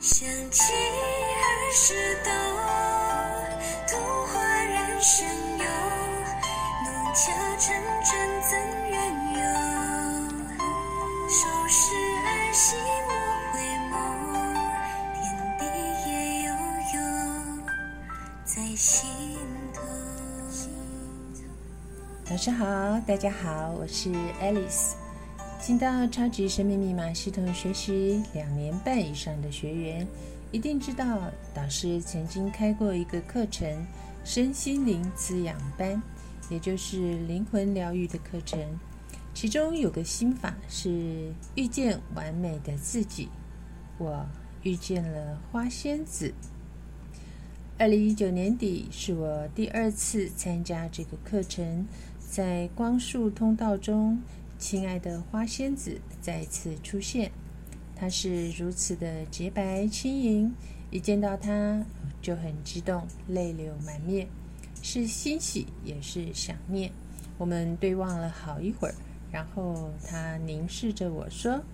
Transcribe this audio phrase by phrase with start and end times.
[0.00, 1.92] 想起儿时
[2.24, 2.30] 的
[3.86, 5.64] 图画人生游，
[6.86, 8.10] 弄巧成真
[8.40, 8.50] 怎
[8.88, 8.96] 缘
[9.34, 9.38] 由？
[11.28, 11.92] 收拾
[12.24, 12.76] 儿戏
[13.06, 13.12] 莫
[13.52, 13.54] 回
[13.90, 13.92] 眸，
[15.20, 15.20] 天
[15.58, 15.62] 地
[16.08, 16.10] 也
[16.44, 16.48] 悠
[16.94, 16.98] 悠
[18.46, 19.06] 在心
[19.74, 19.82] 头。
[22.30, 22.64] 老师好，
[23.06, 24.08] 大家好，我是
[24.40, 24.99] Alice。
[25.60, 30.06] 进到超级生命密码系统学习两年半以上的学员，
[30.50, 33.86] 一定知道导师曾经开过一个课程——
[34.24, 36.02] 身心灵滋养班，
[36.48, 38.58] 也就是灵魂疗愈的课程。
[39.34, 43.28] 其中有个心法是遇见完美的自己。
[43.98, 44.26] 我
[44.62, 46.32] 遇见了花仙子。
[47.78, 51.86] 二零一九年底是我第二次参加这个课程，
[52.18, 54.20] 在光束通道中。
[54.60, 57.32] 亲爱的花仙子再次出现，
[57.96, 60.54] 她是如此的洁白轻盈，
[60.90, 61.82] 一见到她
[62.20, 64.28] 就很激动，泪流满面，
[64.82, 66.92] 是欣喜也是想念。
[67.38, 68.94] 我们对望了好一会儿，
[69.32, 71.64] 然后她凝视着我说：“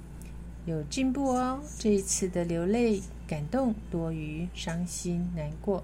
[0.65, 5.83] 有进步哦，这一次的流泪感动多于伤心难过。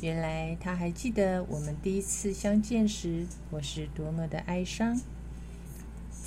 [0.00, 4.98] 原来她还记得我们第一次相见时，我是多么的哀伤。”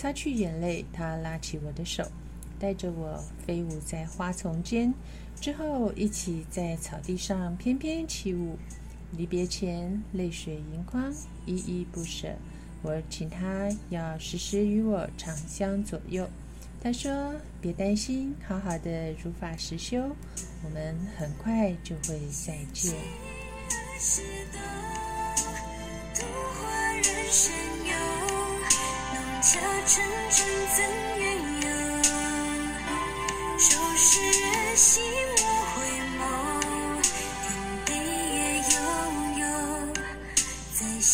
[0.02, 2.03] 擦去眼泪，他拉起我的手，
[2.57, 4.91] 带着我飞舞在花丛间，
[5.39, 8.57] 之后一起在草地上翩翩起舞。
[9.16, 11.13] 离别前，泪水盈眶，
[11.45, 12.29] 依依不舍。
[12.81, 16.27] 我请他要时时与我长相左右。
[16.81, 20.02] 他说：“别担心，好好的如法实修，
[20.63, 22.95] 我们很快就会再见。”
[29.86, 30.84] 成真怎
[31.20, 31.24] 缘
[31.62, 31.68] 由？
[33.58, 35.02] 收拾儿戏
[35.38, 35.42] 莫
[35.74, 35.76] 回
[36.18, 36.22] 眸，
[37.48, 37.50] 天
[37.86, 37.90] 地
[38.36, 38.40] 也
[38.72, 38.76] 悠
[39.40, 39.44] 悠
[40.74, 41.14] 在心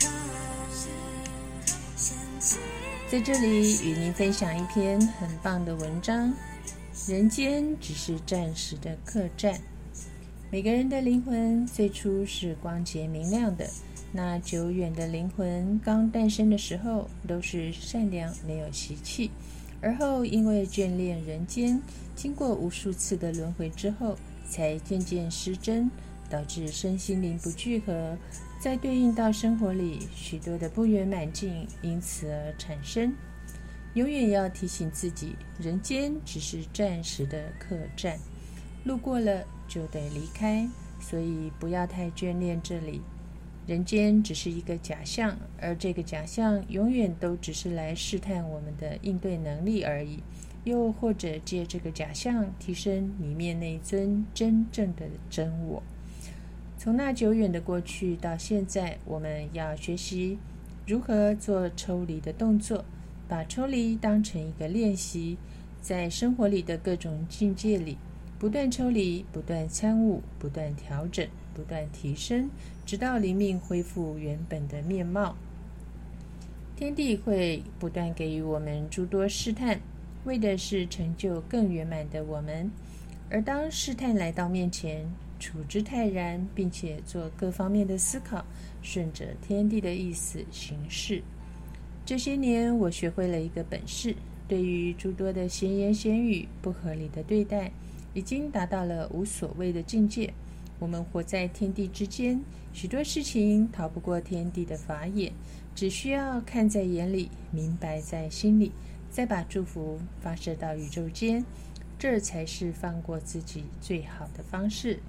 [0.00, 0.02] 头。
[3.10, 6.34] 在这里与您分享一篇很棒的文章：
[7.06, 9.58] 人间只是暂时的客栈。
[10.50, 13.70] 每个人的灵魂最初是光洁明亮的。
[14.10, 19.30] 那久远的灵魂刚诞生的时候都是善良，没有习气，
[19.82, 21.80] 而后因为眷恋人间，
[22.16, 24.16] 经过无数次的轮回之后，
[24.48, 25.90] 才渐渐失真，
[26.30, 28.16] 导致身心灵不聚合，
[28.58, 33.14] 再对应到生活里许多的不圆满境，因此而产生。
[33.92, 38.18] 永远要提醒自己，人间只是暂时的客栈，
[38.84, 40.66] 路过了就得离开，
[40.98, 43.02] 所以不要太眷恋这里。
[43.68, 50.20] 人间只是一个假象，而这个假象永远都只是来试探我们的应对能力而已，
[50.64, 55.82] 又或者借这个假象提升里面那尊真正的真我。
[56.78, 60.38] 从那久远的过去到现在，我们要学习
[60.86, 62.86] 如何做抽离的动作，
[63.28, 65.36] 把抽离当成一个练习，
[65.82, 67.98] 在生活里的各种境界里，
[68.38, 71.28] 不断抽离，不断参悟，不断调整。
[71.58, 72.48] 不断提升，
[72.86, 75.34] 直到灵命恢复原本的面貌。
[76.76, 79.80] 天地会不断给予我们诸多试探，
[80.24, 82.70] 为的是成就更圆满的我们。
[83.28, 85.04] 而当试探来到面前，
[85.40, 88.44] 处之泰然，并且做各方面的思考，
[88.80, 91.20] 顺着天地的意思行事。
[92.06, 94.14] 这些年，我学会了一个本事：
[94.46, 97.72] 对于诸多的闲言闲语、不合理的对待，
[98.14, 100.32] 已经达到了无所谓的境界。
[100.80, 102.40] 我们活在天地之间，
[102.72, 105.32] 许多事情逃不过天地的法眼，
[105.74, 108.70] 只需要看在眼里，明白在心里，
[109.10, 111.44] 再把祝福发射到宇宙间，
[111.98, 115.00] 这才是放过自己最好的方式。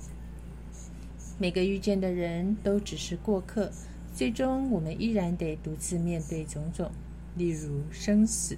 [1.37, 3.71] 每个遇见的人都只是过客，
[4.13, 6.91] 最终我们依然得独自面对种种，
[7.35, 8.57] 例如生死。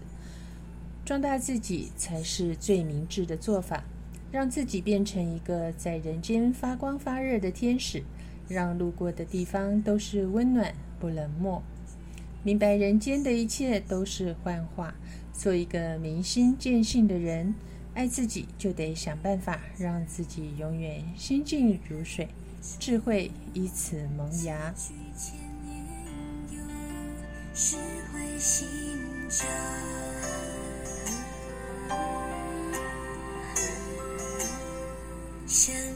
[1.04, 3.84] 壮大自己才是最明智的做法。
[4.32, 8.04] 让自己变成一个在人间发光发热的天使，
[8.48, 11.62] 让路过的地方都是温暖不冷漠。
[12.44, 14.96] 明白人间的一切都是幻化，
[15.34, 17.54] 做一个明心见性的人。
[17.94, 22.30] 爱自己就得想办法让自己永远心静如水，
[22.80, 24.74] 智慧以此萌芽。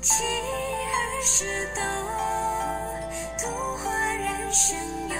[0.05, 1.81] 起儿时的
[3.39, 4.77] 图画人生
[5.09, 5.15] 游，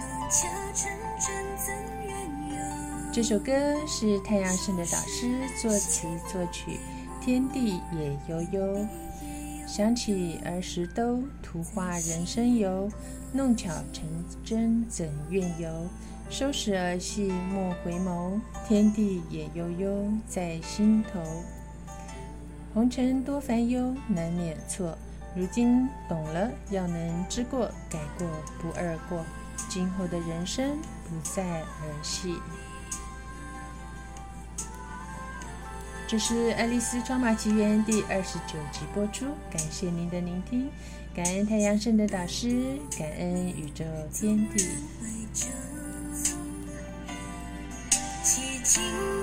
[0.00, 0.90] 弄巧成
[1.20, 1.72] 真怎
[2.04, 2.10] 缘
[2.48, 3.12] 由？
[3.12, 3.52] 这首歌
[3.86, 6.80] 是太阳神的导师作词作曲，
[7.20, 8.86] 天地也悠悠。
[9.68, 12.90] 想起儿时都图画人生游，
[13.32, 14.02] 弄巧成
[14.44, 15.86] 真怎愿游？
[16.28, 21.20] 收拾儿戏莫回眸，天地也悠悠在心头。
[22.72, 24.96] 红尘多烦忧，难免错。
[25.34, 28.26] 如今懂了，要能知过改过，
[28.60, 29.24] 不二过。
[29.68, 31.64] 今后的人生不再儿
[32.02, 32.36] 戏。
[36.06, 40.68] 这是《爱丽丝装马奇缘》第二十九集播出，感谢您的聆听，
[41.14, 44.68] 感恩太阳神的导师，感恩宇宙天地。
[48.24, 49.19] 寂静。